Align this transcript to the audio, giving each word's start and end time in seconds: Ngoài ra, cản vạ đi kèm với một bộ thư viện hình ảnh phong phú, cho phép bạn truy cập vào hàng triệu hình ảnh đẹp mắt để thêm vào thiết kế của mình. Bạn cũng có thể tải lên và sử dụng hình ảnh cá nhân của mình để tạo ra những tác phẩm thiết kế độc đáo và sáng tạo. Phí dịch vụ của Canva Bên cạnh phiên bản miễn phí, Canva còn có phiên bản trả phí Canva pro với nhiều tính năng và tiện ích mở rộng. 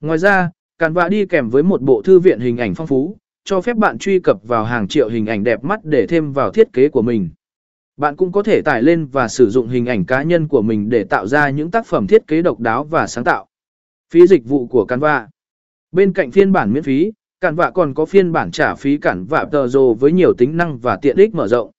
Ngoài 0.00 0.18
ra, 0.18 0.50
cản 0.78 0.92
vạ 0.92 1.08
đi 1.08 1.26
kèm 1.26 1.48
với 1.48 1.62
một 1.62 1.82
bộ 1.82 2.02
thư 2.02 2.18
viện 2.18 2.40
hình 2.40 2.56
ảnh 2.56 2.74
phong 2.74 2.86
phú, 2.86 3.16
cho 3.44 3.60
phép 3.60 3.76
bạn 3.76 3.98
truy 3.98 4.18
cập 4.18 4.48
vào 4.48 4.64
hàng 4.64 4.88
triệu 4.88 5.08
hình 5.08 5.26
ảnh 5.26 5.44
đẹp 5.44 5.64
mắt 5.64 5.84
để 5.84 6.06
thêm 6.06 6.32
vào 6.32 6.50
thiết 6.50 6.72
kế 6.72 6.88
của 6.88 7.02
mình. 7.02 7.28
Bạn 7.96 8.16
cũng 8.16 8.32
có 8.32 8.42
thể 8.42 8.62
tải 8.62 8.82
lên 8.82 9.06
và 9.06 9.28
sử 9.28 9.50
dụng 9.50 9.68
hình 9.68 9.86
ảnh 9.86 10.04
cá 10.04 10.22
nhân 10.22 10.48
của 10.48 10.62
mình 10.62 10.88
để 10.88 11.04
tạo 11.04 11.26
ra 11.26 11.50
những 11.50 11.70
tác 11.70 11.86
phẩm 11.86 12.06
thiết 12.06 12.26
kế 12.26 12.42
độc 12.42 12.60
đáo 12.60 12.84
và 12.84 13.06
sáng 13.06 13.24
tạo. 13.24 13.46
Phí 14.12 14.26
dịch 14.26 14.44
vụ 14.44 14.66
của 14.66 14.84
Canva 14.84 15.28
Bên 15.92 16.12
cạnh 16.12 16.30
phiên 16.30 16.52
bản 16.52 16.72
miễn 16.72 16.82
phí, 16.82 17.12
Canva 17.40 17.70
còn 17.70 17.94
có 17.94 18.04
phiên 18.04 18.32
bản 18.32 18.50
trả 18.50 18.74
phí 18.74 18.98
Canva 18.98 19.44
pro 19.44 19.92
với 19.98 20.12
nhiều 20.12 20.34
tính 20.34 20.56
năng 20.56 20.78
và 20.78 20.98
tiện 21.02 21.16
ích 21.16 21.34
mở 21.34 21.48
rộng. 21.48 21.70